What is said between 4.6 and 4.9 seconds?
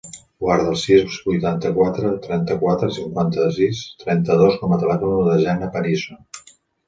com a